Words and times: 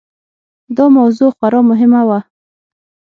دا 0.75 0.85
موضوع 0.97 1.29
خورا 1.37 1.61
مهمه 1.69 2.01
وه. 2.07 2.19